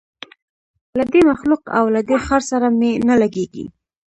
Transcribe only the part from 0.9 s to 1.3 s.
له دې